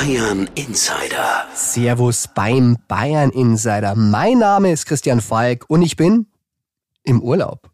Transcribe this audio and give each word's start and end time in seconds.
Bayern 0.00 0.48
Insider. 0.54 1.44
Servus 1.54 2.26
beim 2.34 2.78
Bayern 2.88 3.28
Insider. 3.28 3.94
Mein 3.94 4.38
Name 4.38 4.72
ist 4.72 4.86
Christian 4.86 5.20
Falk 5.20 5.66
und 5.68 5.82
ich 5.82 5.94
bin 5.94 6.26
im 7.02 7.20
Urlaub. 7.20 7.68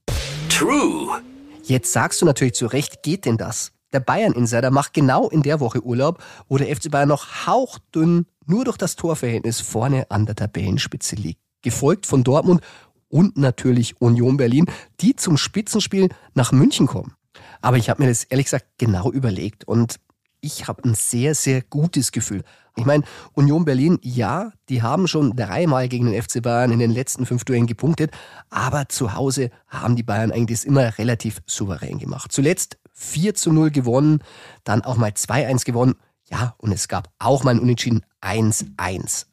True. 0.48 1.22
Jetzt 1.62 1.92
sagst 1.92 2.20
du 2.20 2.26
natürlich 2.26 2.54
zu 2.54 2.66
Recht, 2.66 3.04
geht 3.04 3.26
denn 3.26 3.36
das? 3.36 3.70
Der 3.92 4.00
Bayern 4.00 4.32
Insider 4.32 4.72
macht 4.72 4.92
genau 4.92 5.28
in 5.28 5.44
der 5.44 5.60
Woche 5.60 5.84
Urlaub, 5.84 6.20
wo 6.48 6.58
der 6.58 6.66
FC 6.74 6.90
Bayern 6.90 7.10
noch 7.10 7.46
hauchdünn 7.46 8.26
nur 8.44 8.64
durch 8.64 8.76
das 8.76 8.96
Torverhältnis 8.96 9.60
vorne 9.60 10.10
an 10.10 10.26
der 10.26 10.34
Tabellenspitze 10.34 11.14
liegt. 11.14 11.40
Gefolgt 11.62 12.06
von 12.06 12.24
Dortmund 12.24 12.60
und 13.08 13.36
natürlich 13.36 14.00
Union 14.00 14.36
Berlin, 14.36 14.66
die 15.00 15.14
zum 15.14 15.36
Spitzenspiel 15.36 16.08
nach 16.34 16.50
München 16.50 16.88
kommen. 16.88 17.14
Aber 17.60 17.76
ich 17.76 17.88
habe 17.88 18.02
mir 18.02 18.08
das 18.08 18.24
ehrlich 18.24 18.46
gesagt 18.46 18.66
genau 18.78 19.12
überlegt 19.12 19.62
und 19.62 20.00
ich 20.46 20.68
habe 20.68 20.84
ein 20.84 20.94
sehr, 20.94 21.34
sehr 21.34 21.60
gutes 21.60 22.12
Gefühl. 22.12 22.44
Ich 22.76 22.84
meine, 22.84 23.02
Union 23.32 23.64
Berlin, 23.64 23.98
ja, 24.02 24.52
die 24.68 24.82
haben 24.82 25.08
schon 25.08 25.34
dreimal 25.34 25.88
gegen 25.88 26.06
den 26.06 26.22
FC 26.22 26.40
Bayern 26.40 26.70
in 26.70 26.78
den 26.78 26.90
letzten 26.90 27.26
fünf 27.26 27.44
Duellen 27.44 27.66
gepunktet, 27.66 28.12
aber 28.48 28.88
zu 28.88 29.14
Hause 29.14 29.50
haben 29.66 29.96
die 29.96 30.02
Bayern 30.02 30.30
eigentlich 30.30 30.60
das 30.60 30.64
immer 30.64 30.98
relativ 30.98 31.42
souverän 31.46 31.98
gemacht. 31.98 32.30
Zuletzt 32.32 32.78
4 32.92 33.34
zu 33.34 33.52
0 33.52 33.70
gewonnen, 33.70 34.20
dann 34.64 34.82
auch 34.82 34.96
mal 34.96 35.10
2-1 35.10 35.64
gewonnen. 35.64 35.96
Ja, 36.28 36.54
und 36.58 36.72
es 36.72 36.88
gab 36.88 37.08
auch 37.18 37.44
mal 37.44 37.52
ein 37.52 37.60
Unentschieden 37.60 38.04
1-1. 38.20 39.26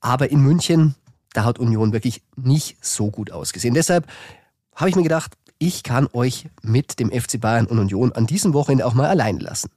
Aber 0.00 0.30
in 0.30 0.40
München, 0.40 0.94
da 1.32 1.44
hat 1.44 1.58
Union 1.58 1.92
wirklich 1.92 2.22
nicht 2.36 2.84
so 2.84 3.10
gut 3.10 3.30
ausgesehen. 3.30 3.74
Deshalb 3.74 4.06
habe 4.74 4.88
ich 4.88 4.96
mir 4.96 5.02
gedacht, 5.02 5.34
ich 5.58 5.82
kann 5.82 6.08
euch 6.12 6.48
mit 6.62 7.00
dem 7.00 7.10
FC 7.10 7.40
Bayern 7.40 7.66
und 7.66 7.78
Union 7.78 8.12
an 8.12 8.26
diesem 8.26 8.54
Wochenende 8.54 8.86
auch 8.86 8.94
mal 8.94 9.06
alleine 9.06 9.40
lassen. 9.40 9.70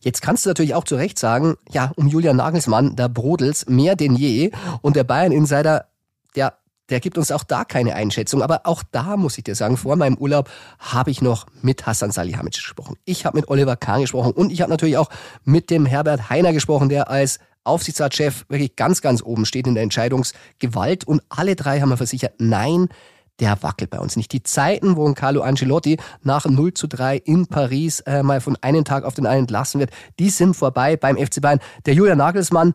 Jetzt 0.00 0.22
kannst 0.22 0.44
du 0.44 0.50
natürlich 0.50 0.74
auch 0.74 0.84
zu 0.84 0.96
Recht 0.96 1.18
sagen, 1.18 1.56
ja, 1.70 1.92
um 1.96 2.08
Julian 2.08 2.36
Nagelsmann, 2.36 2.96
da 2.96 3.08
brodelt's 3.08 3.66
mehr 3.66 3.96
denn 3.96 4.16
je 4.16 4.50
und 4.82 4.96
der 4.96 5.04
Bayern 5.04 5.32
Insider, 5.32 5.86
der 6.36 6.54
der 6.90 7.00
gibt 7.00 7.16
uns 7.16 7.30
auch 7.32 7.44
da 7.44 7.64
keine 7.64 7.94
Einschätzung. 7.94 8.42
Aber 8.42 8.62
auch 8.64 8.82
da 8.90 9.16
muss 9.16 9.38
ich 9.38 9.44
dir 9.44 9.54
sagen, 9.54 9.76
vor 9.76 9.96
meinem 9.96 10.16
Urlaub 10.16 10.50
habe 10.78 11.10
ich 11.10 11.22
noch 11.22 11.46
mit 11.62 11.86
Hassan 11.86 12.10
Salihamidzic 12.10 12.64
gesprochen. 12.64 12.96
Ich 13.04 13.24
habe 13.24 13.38
mit 13.38 13.48
Oliver 13.48 13.76
Kahn 13.76 14.00
gesprochen 14.00 14.32
und 14.32 14.52
ich 14.52 14.60
habe 14.60 14.70
natürlich 14.70 14.98
auch 14.98 15.08
mit 15.44 15.70
dem 15.70 15.86
Herbert 15.86 16.30
Heiner 16.30 16.52
gesprochen, 16.52 16.88
der 16.88 17.08
als 17.08 17.38
Aufsichtsratschef 17.64 18.46
wirklich 18.48 18.76
ganz, 18.76 19.00
ganz 19.02 19.22
oben 19.22 19.44
steht 19.44 19.66
in 19.66 19.74
der 19.74 19.82
Entscheidungsgewalt. 19.82 21.04
Und 21.04 21.22
alle 21.28 21.56
drei 21.56 21.80
haben 21.80 21.90
mir 21.90 21.96
versichert, 21.96 22.34
nein, 22.38 22.88
der 23.40 23.62
wackelt 23.62 23.90
bei 23.90 23.98
uns 23.98 24.16
nicht. 24.16 24.32
Die 24.32 24.42
Zeiten, 24.42 24.96
wo 24.96 25.06
ein 25.06 25.14
Carlo 25.14 25.40
Ancelotti 25.40 25.98
nach 26.22 26.44
0 26.44 26.74
zu 26.74 26.86
3 26.86 27.16
in 27.16 27.46
Paris 27.46 28.00
äh, 28.00 28.22
mal 28.22 28.40
von 28.40 28.56
einem 28.60 28.84
Tag 28.84 29.04
auf 29.04 29.14
den 29.14 29.26
einen 29.26 29.40
entlassen 29.40 29.80
wird, 29.80 29.90
die 30.18 30.30
sind 30.30 30.54
vorbei 30.54 30.96
beim 30.96 31.16
FC 31.16 31.40
Bayern. 31.40 31.60
Der 31.86 31.94
Julian 31.94 32.18
Nagelsmann, 32.18 32.74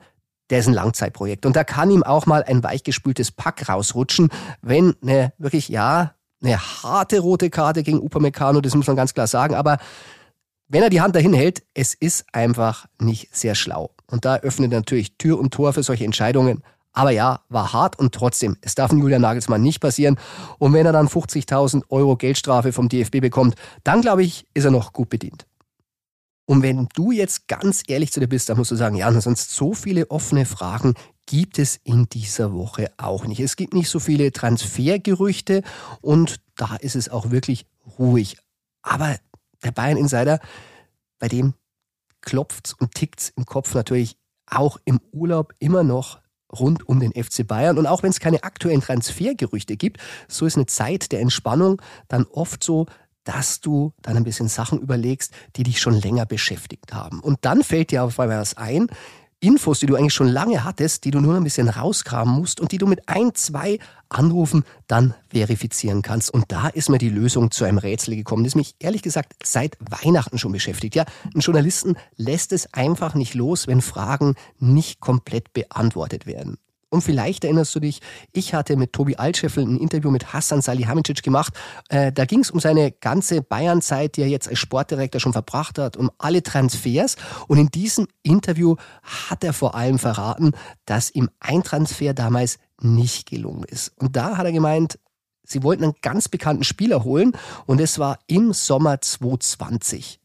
der 0.50 0.60
ist 0.60 0.68
ein 0.68 0.74
Langzeitprojekt 0.74 1.46
und 1.46 1.56
da 1.56 1.64
kann 1.64 1.92
ihm 1.92 2.04
auch 2.04 2.26
mal 2.26 2.44
ein 2.44 2.64
weichgespültes 2.64 3.32
Pack 3.32 3.70
rausrutschen, 3.70 4.30
wenn 4.62 4.96
eine 5.02 5.34
wirklich, 5.38 5.70
ja, 5.70 6.14
eine 6.44 6.60
harte 6.60 7.20
rote 7.20 7.50
Karte 7.50 7.82
gegen 7.82 8.00
Upamecano, 8.00 8.62
das 8.62 8.76
muss 8.76 8.88
man 8.88 8.96
ganz 8.96 9.14
klar 9.14 9.28
sagen, 9.28 9.56
aber 9.56 9.78
wenn 10.68 10.84
er 10.84 10.90
die 10.90 11.02
Hand 11.02 11.16
dahin 11.16 11.34
hält, 11.34 11.64
es 11.74 11.94
ist 11.94 12.26
einfach 12.32 12.88
nicht 13.00 13.36
sehr 13.36 13.56
schlau. 13.56 13.92
Und 14.08 14.26
da 14.26 14.38
öffnet 14.38 14.72
natürlich 14.72 15.18
Tür 15.18 15.40
und 15.40 15.54
Tor 15.54 15.74
für 15.74 15.84
solche 15.84 16.06
Entscheidungen. 16.06 16.64
Aber 16.96 17.12
ja, 17.12 17.42
war 17.50 17.74
hart 17.74 18.00
und 18.00 18.16
trotzdem, 18.16 18.58
es 18.62 18.74
darf 18.74 18.92
Julian 18.94 19.22
Nagelsmann 19.22 19.62
nicht 19.62 19.82
passieren. 19.82 20.18
Und 20.60 20.72
wenn 20.74 20.86
er 20.86 20.94
dann 20.94 21.10
50.000 21.10 21.84
Euro 21.90 22.16
Geldstrafe 22.16 22.72
vom 22.72 22.88
DFB 22.88 23.20
bekommt, 23.20 23.56
dann 23.84 24.02
glaube 24.02 24.24
ich, 24.24 24.48
ist 24.54 24.64
er 24.64 24.72
noch 24.72 24.94
gut 24.94 25.10
bedient. 25.10 25.46
Und 26.46 26.62
wenn 26.62 26.88
du 26.96 27.12
jetzt 27.12 27.50
ganz 27.50 27.84
ehrlich 27.88 28.14
zu 28.14 28.22
dir 28.22 28.28
bist, 28.28 28.48
dann 28.48 28.58
musst 28.58 28.72
du 28.72 28.76
sagen, 28.76 28.96
ja, 28.96 29.12
sonst 29.20 29.52
so 29.52 29.74
viele 29.74 30.10
offene 30.10 30.46
Fragen 30.46 30.94
gibt 31.26 31.60
es 31.60 31.76
in 31.84 32.08
dieser 32.08 32.54
Woche 32.54 32.92
auch 32.98 33.26
nicht. 33.26 33.42
Es 33.42 33.58
gibt 33.58 33.74
nicht 33.74 33.90
so 33.90 34.00
viele 34.00 34.32
Transfergerüchte 34.32 35.64
und 36.02 36.40
da 36.56 36.76
ist 36.78 36.96
es 36.96 37.10
auch 37.10 37.30
wirklich 37.30 37.66
ruhig. 38.00 38.38
Aber 38.84 39.18
der 39.64 39.72
Bayern 39.72 39.98
Insider, 39.98 40.40
bei 41.20 41.28
dem 41.28 41.56
klopft's 42.22 42.74
und 42.74 42.94
tickt's 42.94 43.34
im 43.36 43.46
Kopf 43.46 43.74
natürlich 43.74 44.18
auch 44.46 44.78
im 44.86 45.02
Urlaub 45.12 45.54
immer 45.60 45.84
noch 45.84 46.20
rund 46.60 46.88
um 46.88 47.00
den 47.00 47.12
FC 47.12 47.46
Bayern. 47.48 47.78
Und 47.78 47.88
auch 47.88 48.04
wenn 48.04 48.10
es 48.10 48.20
keine 48.20 48.44
aktuellen 48.44 48.82
Transfergerüchte 48.82 49.78
gibt, 49.78 50.00
so 50.28 50.46
ist 50.46 50.56
eine 50.56 50.66
Zeit 50.66 51.12
der 51.12 51.22
Entspannung 51.22 51.82
dann 52.08 52.26
oft 52.32 52.64
so, 52.64 52.86
dass 53.24 53.60
du 53.60 53.92
dann 54.02 54.18
ein 54.18 54.24
bisschen 54.24 54.48
Sachen 54.48 54.80
überlegst, 54.80 55.34
die 55.56 55.64
dich 55.64 55.80
schon 55.82 56.00
länger 56.00 56.26
beschäftigt 56.26 56.94
haben. 56.94 57.20
Und 57.20 57.40
dann 57.42 57.64
fällt 57.64 57.92
dir 57.92 58.04
auf 58.04 58.20
einmal 58.20 58.40
was 58.40 58.56
ein, 58.56 58.88
Infos, 59.40 59.80
die 59.80 59.86
du 59.86 59.96
eigentlich 59.96 60.14
schon 60.14 60.28
lange 60.28 60.64
hattest, 60.64 61.04
die 61.04 61.12
du 61.12 61.20
nur 61.20 61.36
ein 61.36 61.44
bisschen 61.44 61.70
rauskramen 61.70 62.34
musst 62.34 62.60
und 62.60 62.72
die 62.72 62.78
du 62.78 62.88
mit 62.88 63.08
ein, 63.08 63.36
zwei 63.36 63.80
Anrufen 64.10 64.64
dann 64.88 65.14
verifizieren 65.30 66.02
kannst. 66.02 66.34
Und 66.34 66.46
da 66.52 66.68
ist 66.70 66.90
mir 66.90 66.98
die 66.98 67.10
Lösung 67.10 67.52
zu 67.52 67.66
einem 67.66 67.78
Rätsel 67.78 68.16
gekommen, 68.16 68.44
das 68.44 68.56
mich 68.56 68.76
ehrlich 68.80 69.02
gesagt 69.02 69.34
seit 69.44 69.78
Weihnachten 69.80 70.38
schon 70.38 70.52
beschäftigt. 70.52 70.96
Ja, 70.96 71.06
ein 71.34 71.42
Journalisten 71.42 71.96
lässt 72.16 72.54
es 72.54 72.74
einfach 72.74 73.14
nicht 73.14 73.34
los, 73.34 73.68
wenn 73.68 73.82
Fragen 73.82 74.36
nicht 74.58 75.00
komplett 75.00 75.54
beantwortet 75.54 76.26
werden. 76.26 76.58
Und 76.96 77.02
vielleicht 77.02 77.44
erinnerst 77.44 77.76
du 77.76 77.82
dich, 77.82 78.00
ich 78.32 78.54
hatte 78.54 78.78
mit 78.78 78.94
Tobi 78.94 79.18
Altscheffel 79.18 79.66
ein 79.66 79.78
Interview 79.78 80.12
mit 80.12 80.32
Hassan 80.32 80.62
Salihamidzic 80.62 81.22
gemacht. 81.24 81.54
Äh, 81.90 82.14
da 82.14 82.24
ging 82.24 82.40
es 82.40 82.52
um 82.52 82.62
seine 82.62 82.94
ganze 82.94 83.42
Bayern-Zeit, 83.42 84.16
die 84.16 84.22
er 84.22 84.30
jetzt 84.30 84.48
als 84.48 84.60
Sportdirektor 84.60 85.20
schon 85.20 85.34
verbracht 85.34 85.78
hat, 85.78 85.98
um 85.98 86.10
alle 86.20 86.42
Transfers. 86.42 87.18
Und 87.50 87.58
in 87.58 87.68
diesem 87.68 88.08
Interview 88.24 88.78
hat 89.04 89.44
er 89.44 89.52
vor 89.52 89.76
allem 89.76 90.00
verraten, 90.00 90.54
dass 90.86 91.14
ihm 91.14 91.30
ein 91.42 91.64
Transfer 91.64 92.14
damals 92.14 92.60
nicht 92.80 93.30
gelungen 93.30 93.66
ist. 93.66 93.92
Und 93.98 94.16
da 94.16 94.38
hat 94.38 94.46
er 94.46 94.54
gemeint, 94.54 94.98
sie 95.44 95.64
wollten 95.64 95.84
einen 95.84 95.96
ganz 96.02 96.30
bekannten 96.30 96.64
Spieler 96.64 97.04
holen 97.04 97.34
und 97.66 97.82
es 97.82 98.00
war 98.00 98.20
im 98.28 98.54
Sommer 98.54 99.02
2020. 99.02 100.22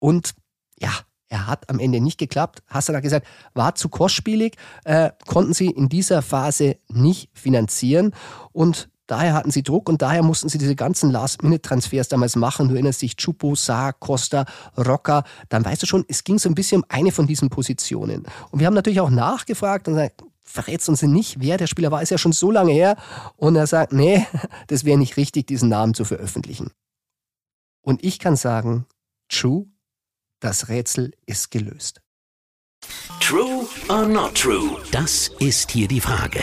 Und 0.00 0.34
ja, 0.80 0.90
er 1.34 1.48
hat 1.48 1.68
am 1.68 1.80
Ende 1.80 2.00
nicht 2.00 2.16
geklappt. 2.16 2.62
Hassan 2.68 2.94
hat 2.94 3.02
gesagt, 3.02 3.26
war 3.54 3.74
zu 3.74 3.88
kostspielig, 3.88 4.56
äh, 4.84 5.10
konnten 5.26 5.52
sie 5.52 5.66
in 5.66 5.88
dieser 5.88 6.22
Phase 6.22 6.76
nicht 6.88 7.28
finanzieren 7.34 8.14
und 8.52 8.88
Daher 9.06 9.34
hatten 9.34 9.50
sie 9.50 9.62
Druck 9.62 9.90
und 9.90 10.00
daher 10.00 10.22
mussten 10.22 10.48
sie 10.48 10.56
diese 10.56 10.74
ganzen 10.74 11.10
Last-Minute-Transfers 11.10 12.08
damals 12.08 12.36
machen. 12.36 12.68
Du 12.68 12.74
erinnerst 12.74 13.02
dich, 13.02 13.16
Chupo, 13.16 13.54
Saar, 13.54 13.92
Costa, 13.92 14.46
Rocker. 14.78 15.24
Dann 15.50 15.62
weißt 15.62 15.82
du 15.82 15.86
schon, 15.86 16.06
es 16.08 16.24
ging 16.24 16.38
so 16.38 16.48
ein 16.48 16.54
bisschen 16.54 16.80
um 16.80 16.86
eine 16.88 17.12
von 17.12 17.26
diesen 17.26 17.50
Positionen. 17.50 18.24
Und 18.50 18.60
wir 18.60 18.66
haben 18.66 18.72
natürlich 18.72 19.02
auch 19.02 19.10
nachgefragt 19.10 19.88
und 19.88 19.96
gesagt, 19.96 20.24
verrätst 20.42 20.88
uns 20.88 21.02
nicht, 21.02 21.38
wer 21.38 21.58
der 21.58 21.66
Spieler 21.66 21.90
war, 21.90 22.00
ist 22.00 22.12
ja 22.12 22.16
schon 22.16 22.32
so 22.32 22.50
lange 22.50 22.72
her. 22.72 22.96
Und 23.36 23.56
er 23.56 23.66
sagt, 23.66 23.92
nee, 23.92 24.26
das 24.68 24.86
wäre 24.86 24.96
nicht 24.96 25.18
richtig, 25.18 25.48
diesen 25.48 25.68
Namen 25.68 25.92
zu 25.92 26.06
veröffentlichen. 26.06 26.70
Und 27.82 28.02
ich 28.02 28.18
kann 28.18 28.36
sagen, 28.36 28.86
true, 29.28 29.66
das 30.40 30.68
Rätsel 30.68 31.12
ist 31.26 31.50
gelöst. 31.50 32.00
True 33.20 33.66
or 33.88 34.06
not 34.06 34.34
true? 34.34 34.76
Das 34.92 35.30
ist 35.38 35.70
hier 35.70 35.88
die 35.88 36.00
Frage. 36.00 36.40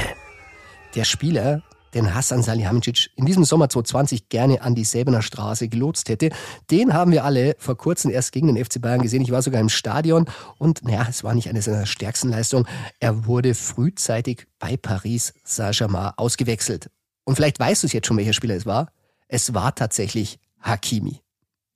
Der 0.95 1.03
Spieler, 1.03 1.61
den 1.93 2.13
Hassan 2.13 2.41
Salihamidzic 2.41 3.09
in 3.15 3.25
diesem 3.25 3.43
Sommer 3.43 3.69
2020 3.69 4.29
gerne 4.29 4.61
an 4.61 4.75
die 4.75 4.83
Säbener 4.83 5.21
Straße 5.21 5.67
gelotst 5.67 6.09
hätte. 6.09 6.29
Den 6.69 6.93
haben 6.93 7.11
wir 7.11 7.23
alle 7.25 7.55
vor 7.59 7.77
kurzem 7.77 8.11
erst 8.11 8.31
gegen 8.31 8.47
den 8.47 8.63
FC 8.63 8.81
Bayern 8.81 9.01
gesehen. 9.01 9.21
Ich 9.21 9.31
war 9.31 9.41
sogar 9.41 9.61
im 9.61 9.69
Stadion 9.69 10.25
und 10.57 10.83
naja, 10.83 11.05
es 11.09 11.23
war 11.23 11.33
nicht 11.33 11.49
eine 11.49 11.61
seiner 11.61 11.85
stärksten 11.85 12.29
Leistungen. 12.29 12.65
Er 12.99 13.25
wurde 13.25 13.53
frühzeitig 13.53 14.47
bei 14.59 14.77
Paris 14.77 15.33
Saint-Germain 15.43 16.13
ausgewechselt. 16.17 16.89
Und 17.25 17.35
vielleicht 17.35 17.59
weißt 17.59 17.83
du 17.83 17.87
es 17.87 17.93
jetzt 17.93 18.07
schon, 18.07 18.17
welcher 18.17 18.33
Spieler 18.33 18.55
es 18.55 18.65
war. 18.65 18.91
Es 19.27 19.53
war 19.53 19.75
tatsächlich 19.75 20.39
Hakimi. 20.59 21.21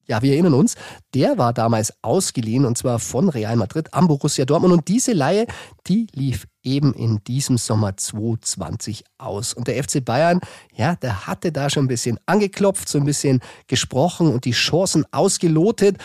Ja, 0.07 0.21
wir 0.21 0.33
erinnern 0.33 0.53
uns, 0.53 0.75
der 1.13 1.38
war 1.38 1.51
damals 1.51 1.93
ausgeliehen 2.03 2.66
und 2.66 2.77
zwar 2.77 2.99
von 2.99 3.29
Real 3.29 3.55
Madrid 3.55 3.93
am 3.93 4.07
Borussia 4.07 4.45
Dortmund 4.45 4.73
und 4.73 4.88
diese 4.88 5.13
Laie, 5.13 5.47
die 5.87 6.07
lief 6.13 6.47
eben 6.61 6.93
in 6.93 7.23
diesem 7.23 7.57
Sommer 7.57 7.97
2020 7.97 9.03
aus. 9.17 9.53
Und 9.53 9.67
der 9.67 9.84
FC 9.84 10.03
Bayern, 10.03 10.41
ja, 10.75 10.96
der 10.96 11.25
hatte 11.28 11.52
da 11.52 11.69
schon 11.69 11.85
ein 11.85 11.90
bisschen 11.90 12.19
angeklopft, 12.25 12.87
so 12.87 12.99
ein 12.99 13.05
bisschen 13.05 13.41
gesprochen 13.67 14.31
und 14.31 14.46
die 14.46 14.52
Chancen 14.52 15.05
ausgelotet 15.11 15.97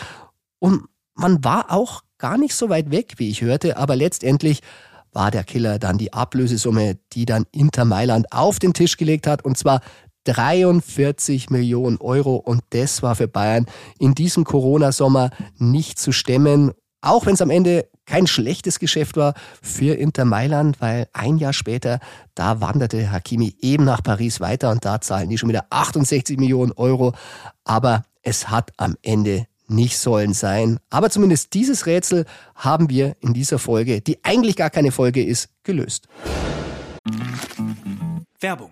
und 0.59 0.85
man 1.13 1.43
war 1.43 1.71
auch 1.71 2.01
gar 2.17 2.37
nicht 2.37 2.55
so 2.55 2.69
weit 2.69 2.91
weg, 2.91 3.15
wie 3.17 3.29
ich 3.29 3.41
hörte, 3.41 3.77
aber 3.77 3.95
letztendlich 3.95 4.61
war 5.11 5.29
der 5.29 5.43
Killer 5.43 5.77
dann 5.77 5.97
die 5.97 6.13
Ablösesumme, 6.13 6.97
die 7.13 7.25
dann 7.25 7.45
Inter 7.51 7.85
Mailand 7.85 8.31
auf 8.31 8.59
den 8.59 8.73
Tisch 8.73 8.97
gelegt 8.97 9.27
hat 9.27 9.43
und 9.43 9.57
zwar 9.57 9.81
43 10.25 11.49
Millionen 11.49 11.97
Euro 11.97 12.35
und 12.35 12.61
das 12.71 13.01
war 13.01 13.15
für 13.15 13.27
Bayern 13.27 13.65
in 13.99 14.13
diesem 14.13 14.43
Corona-Sommer 14.43 15.31
nicht 15.57 15.99
zu 15.99 16.11
stemmen. 16.11 16.71
Auch 17.01 17.25
wenn 17.25 17.33
es 17.33 17.41
am 17.41 17.49
Ende 17.49 17.89
kein 18.05 18.27
schlechtes 18.27 18.79
Geschäft 18.79 19.17
war 19.17 19.33
für 19.61 19.95
Inter 19.95 20.25
Mailand, 20.25 20.81
weil 20.81 21.07
ein 21.13 21.37
Jahr 21.37 21.53
später, 21.53 21.99
da 22.35 22.61
wanderte 22.61 23.11
Hakimi 23.11 23.55
eben 23.61 23.85
nach 23.85 24.03
Paris 24.03 24.39
weiter 24.39 24.69
und 24.69 24.85
da 24.85 25.01
zahlen 25.01 25.29
die 25.29 25.37
schon 25.37 25.49
wieder 25.49 25.65
68 25.69 26.37
Millionen 26.37 26.73
Euro. 26.73 27.13
Aber 27.63 28.03
es 28.21 28.49
hat 28.49 28.71
am 28.77 28.95
Ende 29.01 29.47
nicht 29.67 29.97
sollen 29.97 30.33
sein. 30.33 30.79
Aber 30.89 31.09
zumindest 31.09 31.53
dieses 31.53 31.85
Rätsel 31.85 32.25
haben 32.55 32.89
wir 32.89 33.15
in 33.21 33.33
dieser 33.33 33.57
Folge, 33.57 34.01
die 34.01 34.23
eigentlich 34.23 34.55
gar 34.55 34.69
keine 34.69 34.91
Folge 34.91 35.23
ist, 35.23 35.49
gelöst. 35.63 36.07
Werbung. 38.39 38.71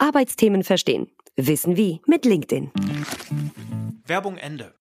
Arbeitsthemen 0.00 0.64
verstehen. 0.64 1.08
Wissen 1.36 1.76
wie 1.76 2.00
mit 2.06 2.24
LinkedIn. 2.24 2.70
Werbung 4.06 4.36
Ende. 4.36 4.74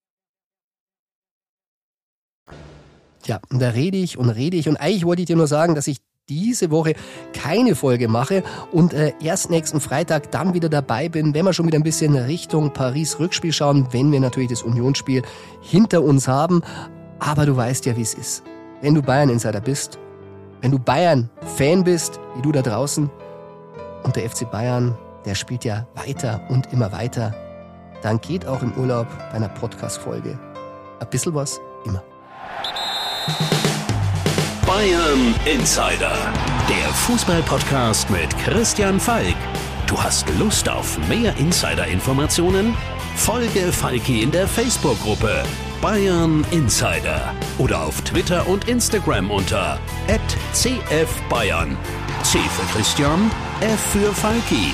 Ja, 3.25 3.39
und 3.49 3.61
da 3.61 3.69
rede 3.69 3.97
ich 3.97 4.17
und 4.17 4.29
rede 4.29 4.57
ich. 4.57 4.67
Und 4.67 4.77
eigentlich 4.77 5.05
wollte 5.05 5.21
ich 5.21 5.27
dir 5.27 5.35
nur 5.35 5.47
sagen, 5.47 5.75
dass 5.75 5.87
ich 5.87 5.97
diese 6.29 6.71
Woche 6.71 6.93
keine 7.33 7.75
Folge 7.75 8.07
mache 8.07 8.43
und 8.71 8.93
äh, 8.93 9.13
erst 9.21 9.49
nächsten 9.49 9.81
Freitag 9.81 10.31
dann 10.31 10.53
wieder 10.53 10.69
dabei 10.69 11.09
bin, 11.09 11.33
wenn 11.33 11.45
wir 11.45 11.53
schon 11.53 11.67
wieder 11.67 11.77
ein 11.77 11.83
bisschen 11.83 12.15
Richtung 12.15 12.71
Paris 12.71 13.19
Rückspiel 13.19 13.51
schauen, 13.51 13.87
wenn 13.91 14.11
wir 14.11 14.19
natürlich 14.19 14.49
das 14.49 14.63
Unionsspiel 14.63 15.23
hinter 15.61 16.03
uns 16.03 16.27
haben. 16.27 16.61
Aber 17.19 17.45
du 17.45 17.55
weißt 17.55 17.85
ja, 17.87 17.97
wie 17.97 18.03
es 18.03 18.13
ist. 18.13 18.43
Wenn 18.81 18.95
du 18.95 19.01
Bayern-Insider 19.01 19.59
bist, 19.59 19.99
wenn 20.61 20.71
du 20.71 20.79
Bayern-Fan 20.79 21.83
bist, 21.83 22.19
wie 22.35 22.41
du 22.41 22.51
da 22.51 22.61
draußen, 22.61 23.09
und 24.03 24.15
der 24.15 24.29
FC 24.29 24.49
Bayern, 24.49 24.97
der 25.25 25.35
spielt 25.35 25.65
ja 25.65 25.87
weiter 25.95 26.41
und 26.49 26.71
immer 26.71 26.91
weiter, 26.91 27.33
dann 28.01 28.21
geht 28.21 28.45
auch 28.45 28.61
im 28.61 28.73
Urlaub 28.73 29.07
bei 29.31 29.37
einer 29.37 29.49
Podcast-Folge 29.49 30.39
ein 30.99 31.09
bisschen 31.09 31.33
was 31.33 31.59
immer. 31.85 32.03
Bayern 34.65 35.35
Insider, 35.45 36.15
der 36.69 36.89
Fußballpodcast 36.93 38.09
mit 38.09 38.37
Christian 38.39 38.99
Falk. 38.99 39.35
Du 39.87 40.01
hast 40.01 40.29
Lust 40.37 40.69
auf 40.69 40.97
mehr 41.07 41.35
Insider-Informationen? 41.37 42.75
Folge 43.15 43.71
Falki 43.71 44.21
in 44.21 44.31
der 44.31 44.47
Facebook-Gruppe 44.47 45.43
Bayern 45.81 46.45
Insider 46.51 47.33
oder 47.57 47.81
auf 47.83 48.01
Twitter 48.01 48.47
und 48.47 48.67
Instagram 48.67 49.31
unter 49.31 49.79
@cfbayern. 50.53 51.77
C 52.23 52.37
für 52.37 52.77
Christian, 52.77 53.31
F 53.61 53.79
für 53.91 54.13
Falki 54.13 54.73